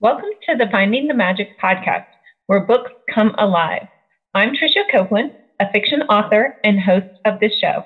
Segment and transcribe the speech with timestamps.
[0.00, 2.04] Welcome to the Finding the Magic podcast,
[2.46, 3.86] where books come alive.
[4.34, 7.84] I'm Tricia Copeland, a fiction author and host of this show.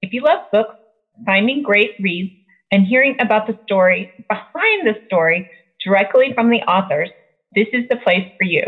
[0.00, 0.74] If you love books,
[1.26, 2.32] finding great reads,
[2.72, 5.46] and hearing about the story behind the story
[5.84, 7.10] directly from the authors,
[7.54, 8.62] this is the place for you.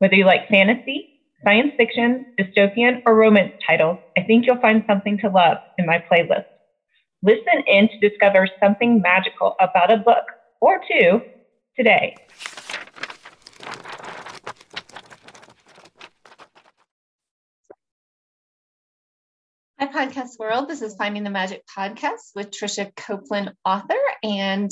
[0.00, 1.06] Whether you like fantasy,
[1.44, 6.02] science fiction, dystopian, or romance titles, I think you'll find something to love in my
[6.12, 6.42] playlist.
[7.22, 10.24] Listen in to discover something magical about a book
[10.60, 11.22] or two
[11.76, 12.16] today.
[19.78, 20.68] Hi, Podcast World.
[20.68, 24.70] This is Finding the Magic Podcast with Tricia Copeland, author, and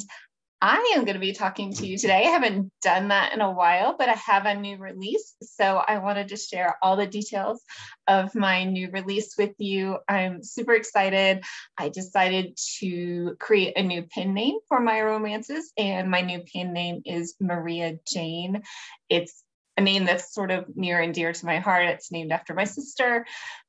[0.61, 2.25] I am going to be talking to you today.
[2.27, 5.37] I haven't done that in a while, but I have a new release.
[5.41, 7.63] So I wanted to share all the details
[8.09, 9.99] of my new release with you.
[10.09, 11.45] I'm super excited.
[11.79, 16.73] I decided to create a new pen name for my romances, and my new pen
[16.73, 18.63] name is Maria Jane.
[19.09, 19.45] It's
[19.79, 21.87] a name that's sort of near and dear to my heart.
[21.87, 23.25] It's named after my sister,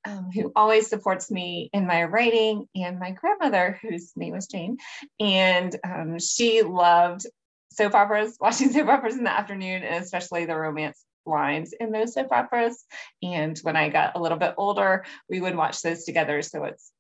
[0.08, 4.78] um, who always supports me in my writing, and my grandmother, whose name was Jane.
[5.20, 7.28] And um, she loved
[7.72, 12.16] soap operas, watching soap operas in the afternoon, and especially the romance lines in those
[12.16, 12.84] soap operas.
[13.22, 16.42] And when I got a little bit older, we would watch those together.
[16.42, 16.92] So it's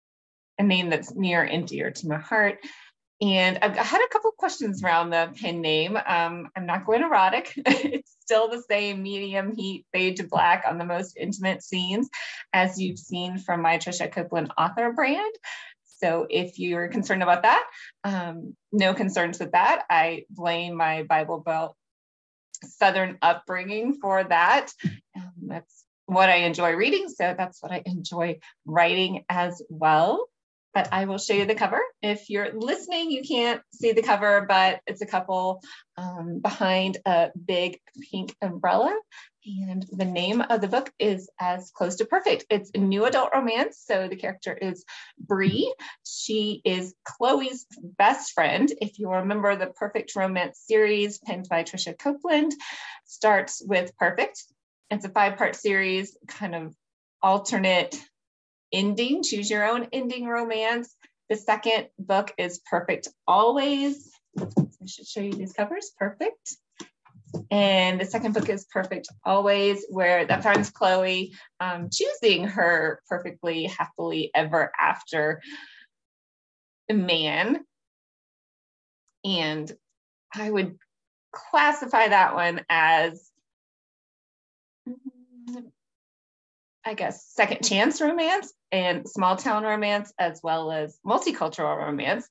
[0.59, 2.59] a name that's near and dear to my heart.
[3.21, 5.97] And I've had a couple questions around the pen name.
[5.97, 7.51] Um, I'm not going erotic.
[7.57, 12.09] it's still the same medium heat fade to black on the most intimate scenes
[12.53, 15.33] as you've seen from my Tricia Copeland author brand.
[15.83, 17.65] So if you're concerned about that,
[18.05, 19.83] um, no concerns with that.
[19.89, 21.75] I blame my Bible Belt
[22.63, 24.71] Southern upbringing for that.
[25.15, 27.09] Um, that's what I enjoy reading.
[27.09, 30.29] So that's what I enjoy writing as well
[30.73, 31.81] but I will show you the cover.
[32.01, 35.61] If you're listening, you can't see the cover, but it's a couple
[35.97, 37.79] um, behind a big
[38.11, 38.95] pink umbrella.
[39.45, 42.45] And the name of the book is As Close to Perfect.
[42.49, 43.81] It's a new adult romance.
[43.83, 44.85] So the character is
[45.17, 45.73] Bree.
[46.05, 48.71] She is Chloe's best friend.
[48.81, 52.53] If you remember the Perfect Romance series penned by Tricia Copeland,
[53.05, 54.43] starts with Perfect.
[54.91, 56.75] It's a five part series, kind of
[57.21, 57.99] alternate
[58.71, 60.95] ending, choose your own ending romance.
[61.29, 64.11] The second book is Perfect Always.
[64.39, 65.91] I should show you these covers.
[65.97, 66.55] Perfect.
[67.51, 73.65] And the second book is Perfect Always, where that finds Chloe um, choosing her perfectly
[73.65, 75.41] happily ever after
[76.91, 77.59] man.
[79.23, 79.71] And
[80.33, 80.77] I would
[81.31, 83.29] classify that one as
[86.85, 92.27] I guess, second chance romance and small town romance, as well as multicultural romance.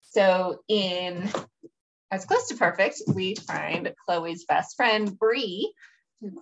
[0.00, 1.30] So, in
[2.10, 5.72] As Close to Perfect, we find Chloe's best friend, Bree.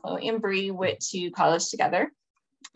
[0.03, 2.13] Chloe and Bree went to college together.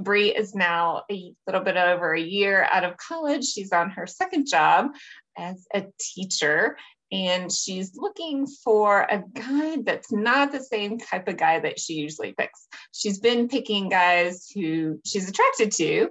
[0.00, 3.44] Bree is now a little bit over a year out of college.
[3.44, 4.88] She's on her second job
[5.36, 6.76] as a teacher
[7.12, 11.94] and she's looking for a guy that's not the same type of guy that she
[11.94, 12.66] usually picks.
[12.92, 16.10] She's been picking guys who she's attracted to,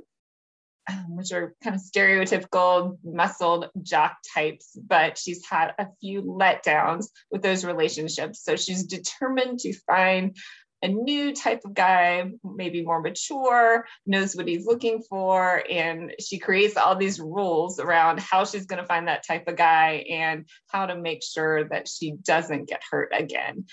[0.89, 7.07] um, which are kind of stereotypical muscled jock types, but she's had a few letdowns
[7.31, 8.43] with those relationships.
[8.43, 10.35] So she's determined to find
[10.81, 15.63] a new type of guy, maybe more mature, knows what he's looking for.
[15.69, 19.55] And she creates all these rules around how she's going to find that type of
[19.55, 23.65] guy and how to make sure that she doesn't get hurt again.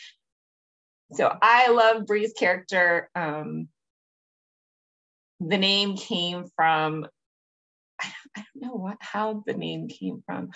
[1.13, 3.11] So I love Bree's character.
[3.15, 3.69] Um,
[5.49, 7.07] the name came from,
[8.01, 10.51] I don't know what how the name came from.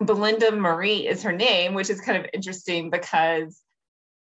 [0.00, 3.60] Belinda Marie is her name, which is kind of interesting because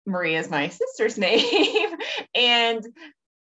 [0.06, 1.96] Marie is my sister's name.
[2.34, 2.84] and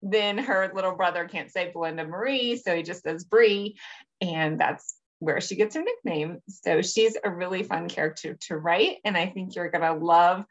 [0.02, 3.76] then her little brother can't say Belinda Marie, so he just says Bree.
[4.20, 6.38] And that's where she gets her nickname.
[6.48, 8.96] So she's a really fun character to write.
[9.04, 10.44] And I think you're going to love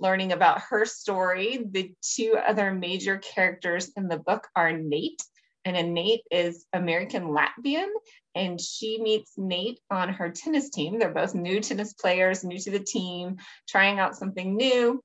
[0.00, 1.66] learning about her story.
[1.70, 5.22] The two other major characters in the book are Nate.
[5.64, 7.88] And Nate is American Latvian,
[8.34, 10.98] and she meets Nate on her tennis team.
[10.98, 13.36] They're both new tennis players, new to the team,
[13.68, 15.02] trying out something new.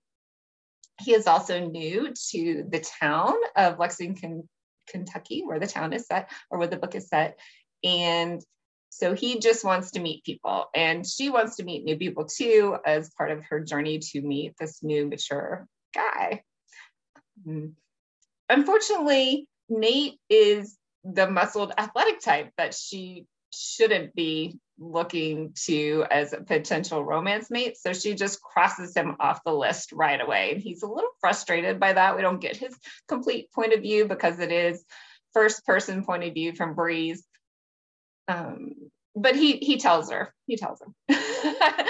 [1.02, 4.48] He is also new to the town of Lexington,
[4.88, 7.38] Kentucky, where the town is set or where the book is set.
[7.84, 8.42] And
[8.94, 12.78] so he just wants to meet people, and she wants to meet new people too,
[12.86, 16.44] as part of her journey to meet this new mature guy.
[17.44, 17.68] Hmm.
[18.50, 26.42] Unfortunately, Nate is the muscled athletic type that she shouldn't be looking to as a
[26.42, 27.78] potential romance mate.
[27.78, 30.52] So she just crosses him off the list right away.
[30.52, 32.16] And he's a little frustrated by that.
[32.16, 32.76] We don't get his
[33.08, 34.84] complete point of view because it is
[35.34, 37.24] first person point of view from Bree's.
[38.28, 38.74] Um,
[39.16, 41.16] but he he tells her, he tells her.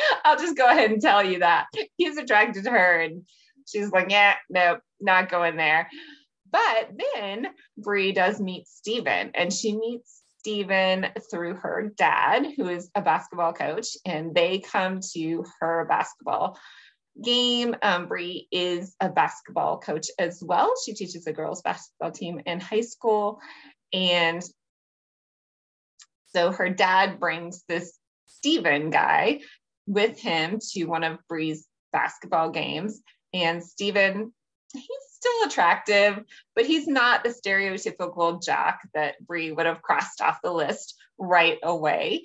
[0.25, 1.67] I'll just go ahead and tell you that.
[1.95, 3.23] He's attracted to her and
[3.67, 5.89] she's like, yeah, nope, not going there.
[6.51, 7.47] But then
[7.77, 13.53] Bree does meet Steven and she meets Steven through her dad, who is a basketball
[13.53, 16.59] coach, and they come to her basketball
[17.23, 17.75] game.
[17.81, 20.73] Um, Bree is a basketball coach as well.
[20.85, 23.39] She teaches a girls basketball team in high school.
[23.93, 24.43] And
[26.35, 27.97] so her dad brings this
[28.27, 29.41] Steven guy
[29.87, 33.01] with him to one of Bree's basketball games.
[33.33, 34.33] And Steven,
[34.73, 36.23] he's still attractive,
[36.55, 41.59] but he's not the stereotypical jock that Bree would have crossed off the list right
[41.63, 42.23] away.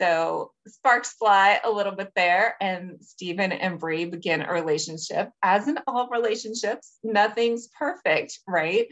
[0.00, 5.30] So sparks fly a little bit there, and Steven and Bree begin a relationship.
[5.42, 8.88] As in all relationships, nothing's perfect, right?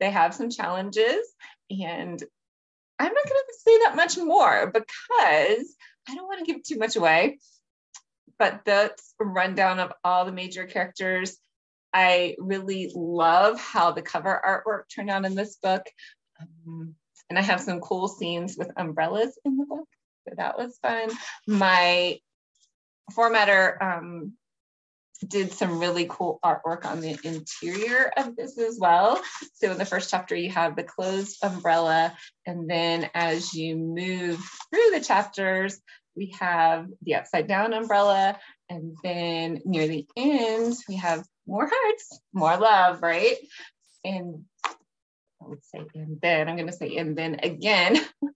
[0.00, 1.26] They have some challenges,
[1.70, 2.22] and
[2.98, 5.74] I'm not going to say that much more because
[6.08, 7.38] I don't want to give too much away.
[8.38, 11.38] But that's a rundown of all the major characters
[11.96, 15.82] I really love how the cover artwork turned out in this book.
[16.38, 16.94] Um,
[17.30, 19.88] and I have some cool scenes with umbrellas in the book.
[20.28, 21.08] So that was fun.
[21.46, 22.18] My
[23.12, 24.34] formatter um,
[25.18, 29.20] did some really cool artwork on the interior of this as well.
[29.54, 32.14] So in the first chapter, you have the closed umbrella.
[32.46, 34.38] And then as you move
[34.70, 35.80] through the chapters,
[36.14, 38.38] we have the upside down umbrella.
[38.68, 43.36] And then near the end, we have more hearts, more love, right?
[44.04, 44.44] And
[45.42, 47.98] I would say, and then I'm going to say, and then again,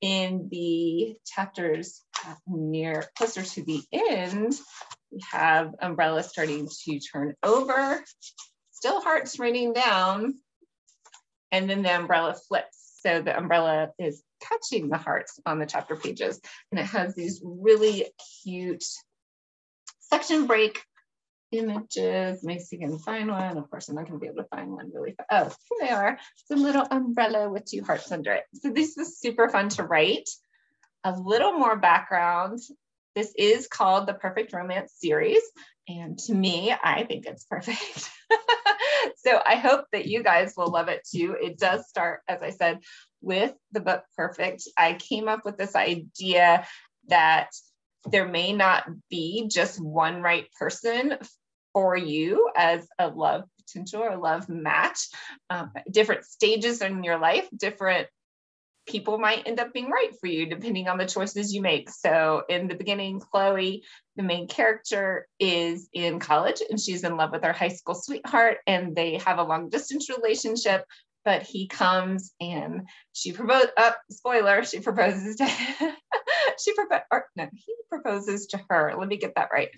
[0.00, 4.54] in the chapters uh, near closer to the end,
[5.10, 8.02] we have umbrella starting to turn over,
[8.72, 10.34] still hearts raining down,
[11.52, 12.98] and then the umbrella flips.
[13.02, 17.40] So the umbrella is catching the hearts on the chapter pages, and it has these
[17.42, 18.06] really
[18.42, 18.84] cute
[20.00, 20.82] section break
[21.52, 22.44] images.
[22.44, 23.58] If I can find one.
[23.58, 25.28] Of course, I'm not to be able to find one really fast.
[25.30, 26.18] Oh, here they are.
[26.40, 28.44] It's a little umbrella with two hearts under it.
[28.54, 30.28] So this is super fun to write.
[31.04, 32.60] A little more background.
[33.14, 35.42] This is called the Perfect Romance series.
[35.88, 38.10] And to me, I think it's perfect.
[39.16, 41.36] so I hope that you guys will love it too.
[41.40, 42.80] It does start, as I said,
[43.20, 44.62] with the book Perfect.
[44.76, 46.66] I came up with this idea
[47.08, 47.50] that
[48.06, 51.18] there may not be just one right person
[51.72, 55.08] for you as a love potential or love match.
[55.48, 58.08] Um, different stages in your life, different
[58.86, 61.90] people might end up being right for you depending on the choices you make.
[61.90, 63.84] So, in the beginning, Chloe,
[64.16, 68.58] the main character, is in college and she's in love with her high school sweetheart,
[68.66, 70.84] and they have a long distance relationship.
[71.22, 73.68] But he comes and she proposes.
[73.76, 75.46] Up, uh, spoiler, she proposes to
[76.58, 77.04] she proposes.
[77.36, 78.94] No, he proposes to her.
[78.98, 79.68] Let me get that right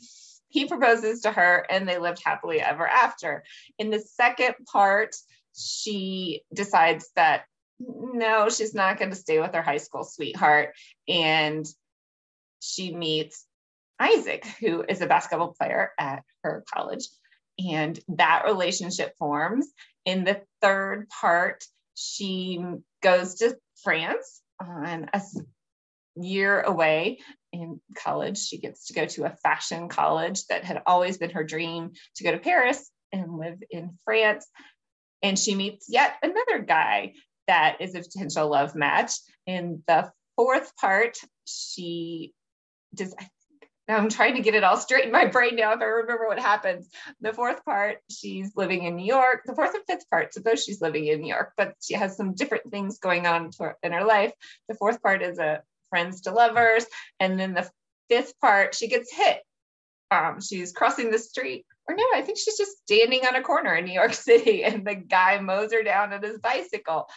[0.53, 3.43] he proposes to her and they lived happily ever after.
[3.79, 5.17] In the second part,
[5.57, 7.45] she decides that
[7.81, 10.75] no, she's not going to stay with her high school sweetheart.
[11.09, 11.67] And
[12.61, 13.45] she meets
[13.99, 17.09] Isaac, who is a basketball player at her college.
[17.59, 19.67] And that relationship forms.
[20.05, 22.63] In the third part, she
[23.03, 25.23] goes to France on a
[26.17, 27.19] year away
[27.53, 28.39] in college.
[28.39, 32.25] She gets to go to a fashion college that had always been her dream to
[32.25, 34.47] go to Paris and live in France.
[35.23, 37.15] And she meets yet another guy
[37.47, 39.13] that is a potential love match.
[39.47, 42.33] In the fourth part, she
[42.95, 43.15] does.
[43.89, 46.39] I'm trying to get it all straight in my brain now if I remember what
[46.39, 46.89] happens.
[47.21, 49.43] The fourth part, she's living in New York.
[49.45, 52.35] The fourth and fifth part, suppose she's living in New York, but she has some
[52.35, 53.51] different things going on
[53.83, 54.33] in her life.
[54.69, 56.87] The fourth part is a friends to lovers.
[57.21, 57.71] And then the
[58.09, 59.43] fifth part, she gets hit.
[60.11, 63.75] Um, she's crossing the street, or no, I think she's just standing on a corner
[63.75, 67.09] in New York City, and the guy mows her down on his bicycle.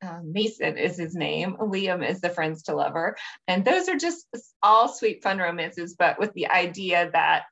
[0.00, 1.56] Um, Mason is his name.
[1.60, 3.16] Liam is the friends to lover.
[3.48, 4.26] And those are just
[4.62, 7.44] all sweet, fun romances, but with the idea that,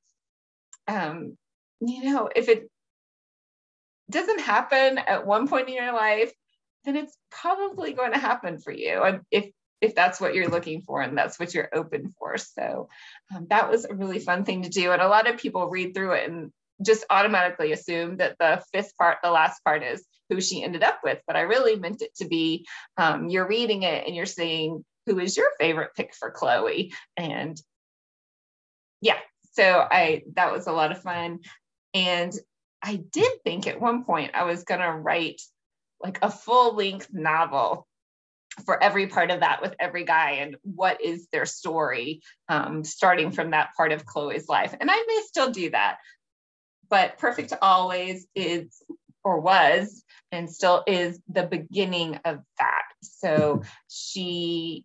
[0.87, 1.37] um,
[1.80, 2.71] you know, if it
[4.11, 6.33] doesn't happen at one point in your life,
[6.85, 9.02] then it's probably going to happen for you.
[9.02, 12.38] And if if that's what you're looking for and that's what you're open for.
[12.38, 12.88] So
[13.35, 14.92] um, that was a really fun thing to do.
[14.92, 16.50] And a lot of people read through it and
[16.85, 21.00] just automatically assume that the fifth part, the last part, is who she ended up
[21.04, 21.21] with.
[21.26, 22.66] But I really meant it to be
[22.97, 26.92] um, you're reading it and you're seeing who is your favorite pick for Chloe?
[27.16, 27.61] And
[29.00, 29.18] yeah,
[29.52, 31.40] so I that was a lot of fun.
[31.95, 32.33] And
[32.83, 35.40] I did think at one point I was going to write
[36.02, 37.87] like a full length novel
[38.65, 43.31] for every part of that with every guy and what is their story um, starting
[43.31, 44.75] from that part of chloe's life.
[44.81, 45.99] And i may still do that
[46.89, 48.83] but perfect always is
[49.25, 52.83] or was and still is the beginning of that.
[53.03, 54.85] So she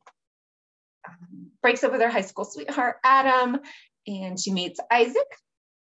[1.08, 3.60] um, breaks up with her high school sweetheart adam
[4.08, 5.38] and she meets isaac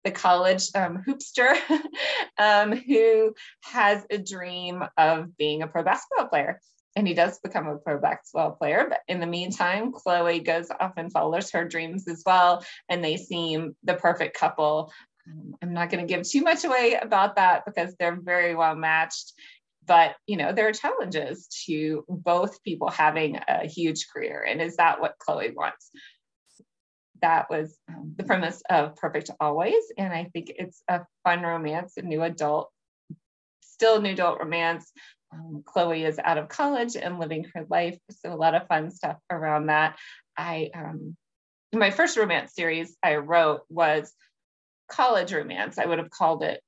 [0.04, 1.56] the college um, hoopster
[2.38, 6.60] um, who has a dream of being a pro basketball player
[6.98, 8.86] and he does become a pro basketball player.
[8.88, 13.16] But in the meantime, Chloe goes off and follows her dreams as well, and they
[13.16, 14.92] seem the perfect couple.
[15.28, 18.74] Um, I'm not going to give too much away about that because they're very well
[18.74, 19.32] matched.
[19.86, 24.76] But you know, there are challenges to both people having a huge career, and is
[24.76, 25.90] that what Chloe wants?
[27.22, 31.96] That was um, the premise of Perfect Always, and I think it's a fun romance,
[31.96, 32.72] a new adult,
[33.60, 34.92] still new adult romance
[35.32, 37.98] um, Chloe is out of college and living her life.
[38.10, 39.98] So a lot of fun stuff around that.
[40.36, 41.16] I um,
[41.72, 44.12] my first romance series I wrote was
[44.90, 45.78] college romance.
[45.78, 46.62] I would have called it.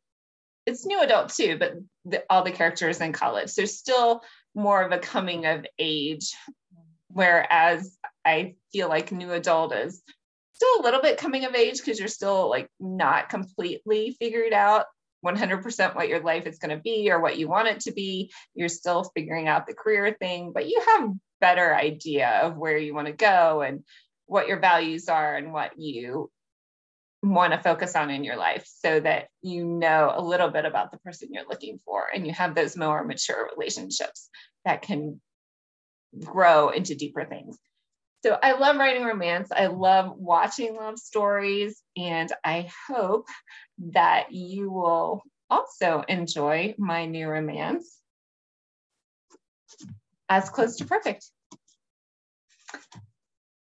[0.66, 1.74] It's new adult too, but
[2.04, 3.50] the, all the characters in college.
[3.50, 4.22] So still
[4.54, 6.34] more of a coming of age.
[7.08, 10.02] Whereas I feel like new adult is
[10.52, 14.86] still a little bit coming of age because you're still like not completely figured out
[15.24, 18.32] 100% what your life is going to be or what you want it to be.
[18.54, 21.10] You're still figuring out the career thing, but you have
[21.40, 23.84] better idea of where you want to go and
[24.26, 26.30] what your values are and what you
[27.22, 30.90] want to focus on in your life so that you know a little bit about
[30.90, 34.30] the person you're looking for and you have those more mature relationships
[34.64, 35.20] that can
[36.18, 37.58] grow into deeper things.
[38.22, 39.50] So I love writing romance.
[39.50, 41.82] I love watching love stories.
[41.96, 43.28] And I hope
[43.92, 47.98] that you will also enjoy my new romance,
[50.28, 51.24] As Close to Perfect.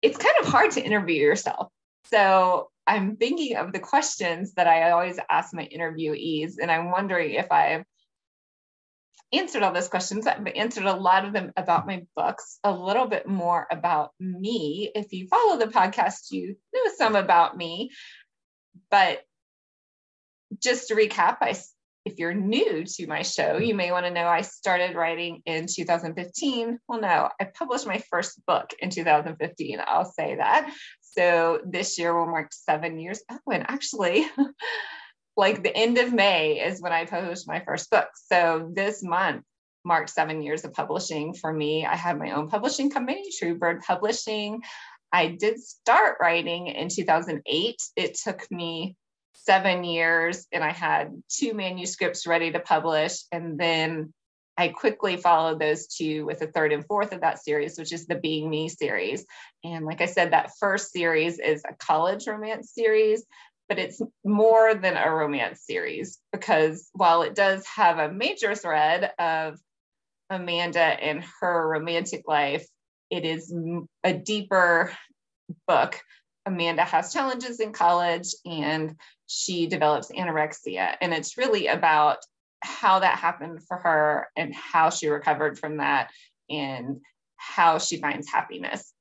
[0.03, 1.69] It's kind of hard to interview yourself.
[2.05, 7.33] So I'm thinking of the questions that I always ask my interviewees, and I'm wondering
[7.33, 7.85] if I've
[9.33, 10.27] answered all those questions.
[10.27, 14.91] I've answered a lot of them about my books, a little bit more about me.
[14.95, 17.91] If you follow the podcast, you know some about me.
[18.91, 19.23] But
[20.63, 21.57] just to recap, I,
[22.05, 25.67] if you're new to my show, you may want to know I started writing in
[25.67, 26.79] 2015.
[26.89, 29.81] Well, no, I published my first book in 2015.
[29.85, 30.73] I'll say that.
[31.01, 33.23] So this year will mark seven years.
[33.31, 34.27] Oh, and actually,
[35.37, 38.09] like the end of May is when I published my first book.
[38.15, 39.45] So this month
[39.85, 41.87] marked seven years of publishing for me.
[41.87, 44.63] I had my own publishing company, Truebird Publishing.
[45.13, 47.83] I did start writing in 2008.
[47.97, 48.97] It took me
[49.35, 53.21] seven years and I had two manuscripts ready to publish.
[53.31, 54.13] And then
[54.59, 58.07] I quickly followed those two with the third and fourth of that series, which is
[58.07, 59.25] the Being Me series.
[59.63, 63.25] And like I said, that first series is a college romance series
[63.69, 69.13] but it's more than a romance series because while it does have a major thread
[69.19, 69.59] of
[70.31, 72.67] Amanda and her romantic life,
[73.11, 73.55] it is
[74.05, 74.93] a deeper
[75.67, 76.01] book.
[76.45, 78.97] Amanda has challenges in college and
[79.27, 80.97] she develops anorexia.
[81.01, 82.19] And it's really about
[82.61, 86.11] how that happened for her and how she recovered from that
[86.49, 87.01] and
[87.37, 88.93] how she finds happiness.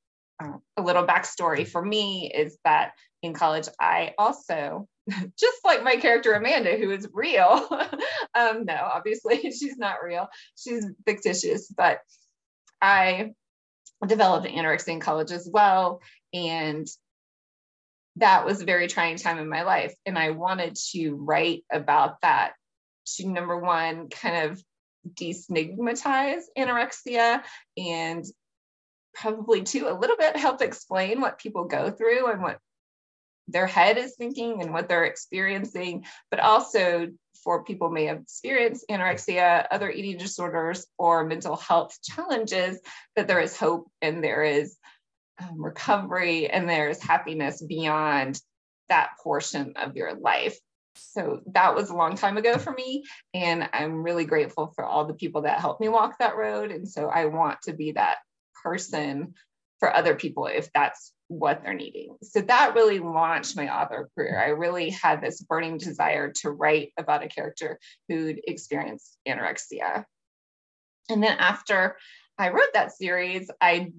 [0.44, 2.92] Uh, a little backstory for me is that
[3.26, 4.88] in college, I also,
[5.40, 7.68] just like my character Amanda, who is real,
[8.36, 12.00] um, no, obviously she's not real, she's fictitious, but
[12.82, 13.34] I
[14.06, 16.02] developed anorexia in college as well.
[16.34, 16.88] And
[18.18, 19.94] that was a very trying time in my life.
[20.06, 22.54] And I wanted to write about that
[23.18, 24.64] to number one, kind of
[25.14, 27.44] destigmatize anorexia
[27.78, 28.26] and
[29.14, 32.60] probably too a little bit help explain what people go through and what
[33.48, 37.10] their head is thinking and what they're experiencing, but also
[37.44, 42.80] for people may have experienced anorexia, other eating disorders, or mental health challenges,
[43.16, 44.78] that there is hope and there is
[45.40, 48.42] um, recovery and there's happiness beyond
[48.90, 50.58] that portion of your life.
[50.96, 53.04] So that was a long time ago for me.
[53.34, 56.72] And I'm really grateful for all the people that helped me walk that road.
[56.72, 58.18] And so I want to be that
[58.64, 59.34] person
[59.80, 62.16] for other people if that's what they're needing.
[62.22, 64.40] So that really launched my author career.
[64.40, 70.06] I really had this burning desire to write about a character who'd experienced anorexia.
[71.10, 71.98] And then after
[72.38, 73.92] I wrote that series, I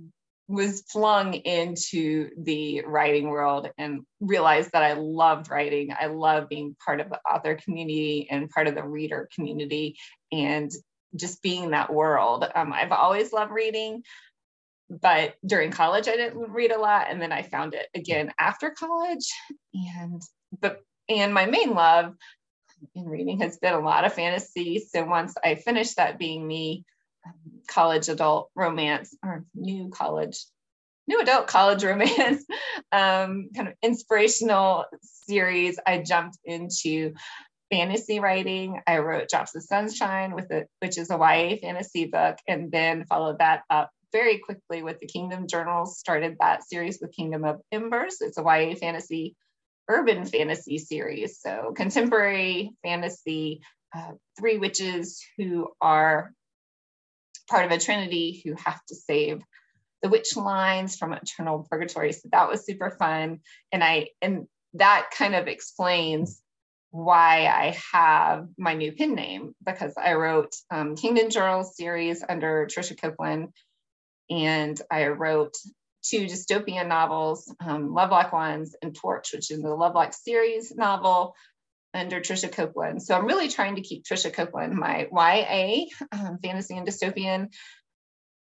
[0.49, 5.93] was flung into the writing world and realized that I loved writing.
[5.99, 9.97] I love being part of the author community and part of the reader community
[10.31, 10.71] and
[11.17, 12.47] just being in that world.
[12.55, 14.03] Um, I've always loved reading,
[14.89, 17.07] but during college I didn't read a lot.
[17.11, 19.29] And then I found it again after college.
[19.99, 20.23] And
[20.61, 22.15] but and my main love
[22.95, 24.85] in reading has been a lot of fantasy.
[24.93, 26.85] So once I finished that being me,
[27.69, 30.45] college adult romance or new college
[31.09, 32.45] new adult college romance
[32.93, 37.13] um, kind of inspirational series i jumped into
[37.71, 42.37] fantasy writing i wrote drops of sunshine with it which is a ya fantasy book
[42.47, 47.15] and then followed that up very quickly with the kingdom journals started that series with
[47.15, 48.19] kingdom of embers.
[48.21, 49.37] It's a ya fantasy
[49.89, 51.41] urban fantasy series.
[51.41, 53.61] So contemporary fantasy
[53.95, 56.33] uh, three witches who are
[57.49, 59.43] part of a trinity who have to save
[60.03, 62.13] the witch lines from eternal purgatory.
[62.13, 63.41] So that was super fun.
[63.73, 66.41] And i and that kind of explains
[66.91, 72.67] why i have my new pin name because i wrote um, kingdom journals series under
[72.67, 73.49] Tricia Copeland
[74.31, 75.57] and i wrote
[76.03, 81.35] two dystopian novels um, lovelock ones and torch which is the lovelock series novel
[81.97, 83.03] under Tricia Copeland.
[83.03, 87.53] So I'm really trying to keep Tricia Copeland, my YA um, fantasy and dystopian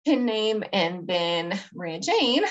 [0.07, 0.65] pen name.
[0.73, 2.45] And then Maria Jane,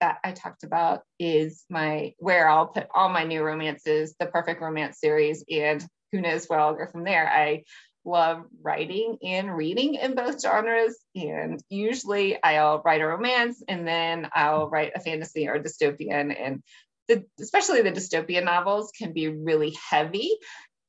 [0.00, 4.60] that I talked about, is my where I'll put all my new romances, the perfect
[4.60, 7.28] romance series, and who knows where I'll go from there.
[7.28, 7.64] I
[8.04, 10.96] love writing and reading in both genres.
[11.14, 16.34] And usually I'll write a romance and then I'll write a fantasy or dystopian.
[16.38, 16.62] And
[17.08, 20.30] the, especially the dystopian novels can be really heavy.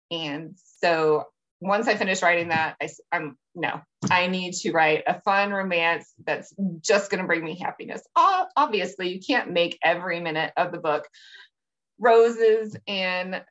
[0.10, 1.26] And so
[1.62, 6.12] once I finish writing that, I, am no, I need to write a fun romance
[6.26, 8.02] that's just going to bring me happiness.
[8.58, 11.08] Obviously, you can't make every minute of the book
[12.00, 13.44] roses and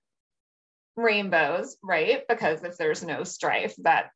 [1.01, 2.23] rainbows, right?
[2.29, 4.11] Because if there's no strife, that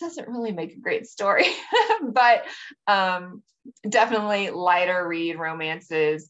[0.00, 1.46] doesn't really make a great story.
[2.02, 2.44] but
[2.86, 3.42] um,
[3.88, 6.28] definitely lighter read romances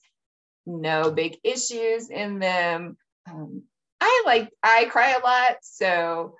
[0.67, 2.97] no big issues in them.
[3.29, 3.63] Um,
[4.01, 5.57] I like, I cry a lot.
[5.63, 6.35] So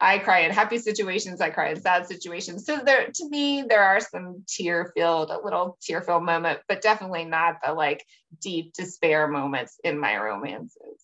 [0.00, 2.64] I cry in happy situations, I cry in sad situations.
[2.64, 6.82] So there, to me, there are some tear filled, a little tear filled moment, but
[6.82, 8.04] definitely not the like
[8.40, 11.02] deep despair moments in my romances.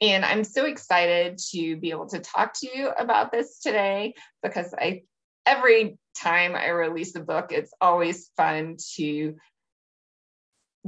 [0.00, 4.74] And I'm so excited to be able to talk to you about this today because
[4.78, 5.02] I,
[5.46, 9.36] every time I release a book, it's always fun to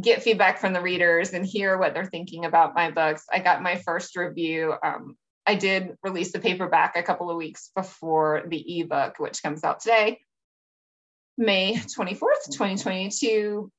[0.00, 3.24] get feedback from the readers and hear what they're thinking about my books.
[3.32, 4.74] I got my first review.
[4.82, 5.16] Um,
[5.46, 9.80] I did release the paperback a couple of weeks before the ebook, which comes out
[9.80, 10.20] today,
[11.38, 13.72] May 24th, 2022.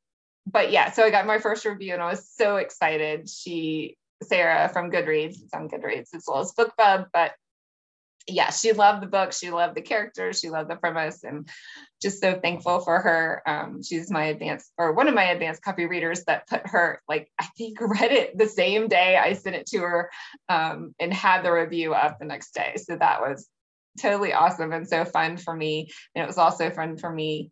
[0.51, 3.29] But yeah, so I got my first review and I was so excited.
[3.29, 7.33] She, Sarah from Goodreads, it's on Goodreads as well as BookBub, but
[8.29, 9.33] yeah, she loved the book.
[9.33, 10.39] She loved the characters.
[10.39, 11.49] She loved the premise, and
[12.01, 13.41] just so thankful for her.
[13.45, 17.31] Um, she's my advanced or one of my advanced copy readers that put her like
[17.39, 20.11] I think read it the same day I sent it to her,
[20.47, 22.75] um, and had the review up the next day.
[22.77, 23.47] So that was
[23.99, 25.89] totally awesome and so fun for me.
[26.15, 27.51] And it was also fun for me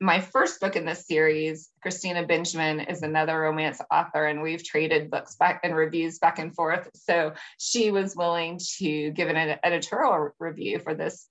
[0.00, 5.10] my first book in this series, Christina Benjamin, is another romance author, and we've traded
[5.10, 6.88] books back and reviews back and forth.
[6.94, 11.28] So she was willing to give an editorial review for this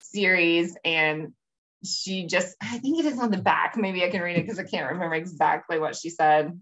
[0.00, 0.76] series.
[0.84, 1.32] And
[1.84, 3.76] she just, I think it is on the back.
[3.76, 6.58] Maybe I can read it because I can't remember exactly what she said.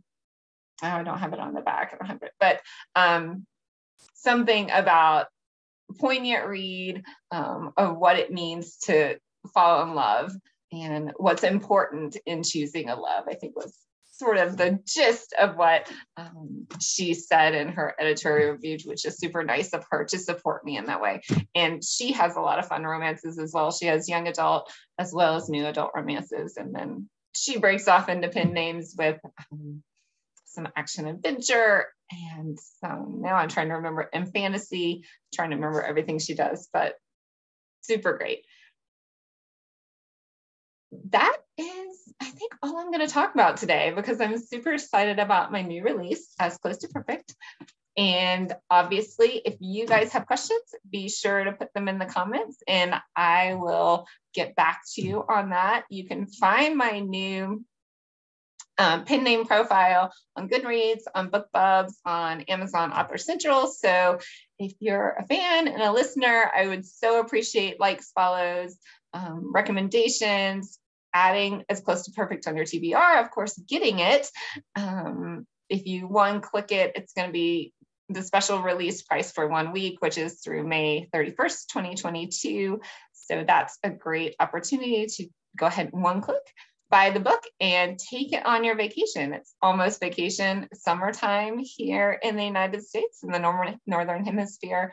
[0.83, 1.93] Oh, I don't have it on the back.
[1.93, 2.61] I don't have it, but
[2.95, 3.45] um,
[4.15, 5.27] something about
[5.99, 9.19] poignant read um, of what it means to
[9.53, 10.33] fall in love
[10.73, 13.75] and what's important in choosing a love, I think was
[14.19, 19.17] sort of the gist of what um, she said in her editorial review, which is
[19.17, 21.23] super nice of her to support me in that way.
[21.55, 23.71] And she has a lot of fun romances as well.
[23.71, 26.57] She has young adult as well as new adult romances.
[26.57, 29.21] And then she breaks off into pen names with
[29.53, 29.83] um,
[30.47, 35.83] some action adventure and some, now I'm trying to remember, and fantasy, trying to remember
[35.83, 36.95] everything she does, but
[37.83, 38.45] super great
[41.11, 45.19] that is, I think, all I'm going to talk about today because I'm super excited
[45.19, 47.35] about my new release, As Close to Perfect.
[47.97, 52.63] And obviously, if you guys have questions, be sure to put them in the comments
[52.69, 55.85] and I will get back to you on that.
[55.91, 57.65] You can find my new
[58.79, 63.67] um, pen name profile on Goodreads, on BookBubs, on Amazon Author Central.
[63.67, 64.21] So
[64.61, 68.77] if you're a fan and a listener, I would so appreciate likes, follows,
[69.13, 70.79] um, recommendations,
[71.15, 74.29] adding as close to perfect on your TBR, of course, getting it.
[74.77, 77.73] Um, if you one click it, it's going to be
[78.09, 82.81] the special release price for one week, which is through May 31st, 2022.
[83.13, 86.41] So that's a great opportunity to go ahead and one click,
[86.91, 89.35] buy the book, and take it on your vacation.
[89.35, 94.93] It's almost vacation summertime here in the United States in the northern, northern hemisphere.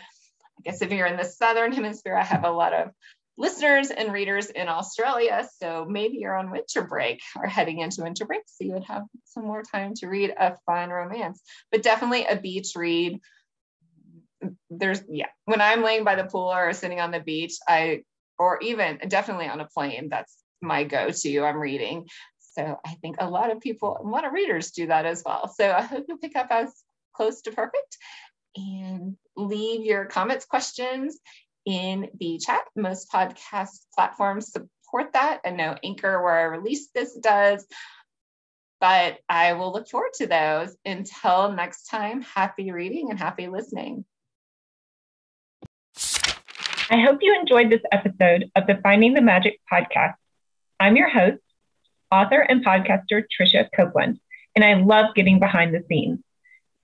[0.58, 2.92] I guess if you're in the southern hemisphere, I have a lot of
[3.38, 5.48] listeners and readers in Australia.
[5.62, 8.44] So maybe you're on winter break or heading into winter break.
[8.48, 12.38] So you would have some more time to read a fun romance, but definitely a
[12.38, 13.20] beach read.
[14.70, 18.04] There's, yeah, when I'm laying by the pool or sitting on the beach, I,
[18.38, 21.40] or even definitely on a plane, that's my go to.
[21.42, 22.08] I'm reading.
[22.40, 25.48] So I think a lot of people, a lot of readers do that as well.
[25.48, 26.74] So I hope you'll pick up as
[27.14, 27.98] close to perfect
[28.56, 31.20] and leave your comments, questions,
[31.66, 32.62] in the chat.
[32.76, 35.42] Most podcast platforms support that.
[35.44, 37.66] and no Anchor, where I release this, does.
[38.80, 40.76] But I will look forward to those.
[40.86, 44.06] Until next time, happy reading and happy listening.
[46.88, 50.16] I hope you enjoyed this episode of the Finding the Magic podcast.
[50.80, 51.42] I'm your host,
[52.12, 54.20] author and podcaster Tricia Copeland,
[54.56, 56.20] and I love getting behind the scenes.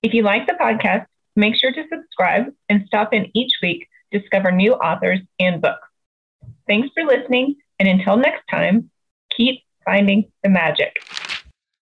[0.02, 4.52] If you like the podcast, make sure to subscribe and stop in each week discover
[4.52, 5.88] new authors and books.
[6.66, 8.90] Thanks for listening, and until next time,
[9.36, 10.96] keep finding the magic.